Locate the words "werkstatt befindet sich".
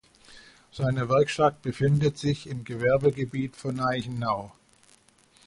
1.09-2.47